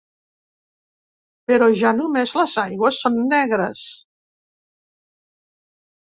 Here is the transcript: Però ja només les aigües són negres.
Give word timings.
Però 1.51 1.65
ja 1.81 1.91
només 1.97 2.33
les 2.37 2.55
aigües 2.63 3.01
són 3.01 3.19
negres. 3.33 3.83